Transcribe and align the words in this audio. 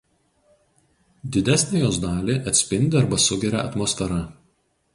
Didesnę 1.35 1.83
jos 1.83 2.01
dalį 2.07 2.37
atspindi 2.53 3.01
arba 3.03 3.23
sugeria 3.27 3.63
atmosfera. 3.69 4.19